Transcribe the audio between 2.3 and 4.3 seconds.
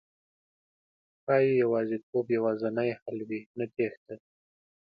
یوازېنی حل وي، نه تېښته